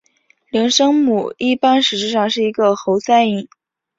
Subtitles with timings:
[0.49, 3.47] 零声母一般实质上为一个喉塞音。